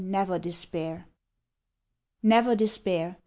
[0.03, 1.05] never despair.
[2.23, 3.17] Never despair!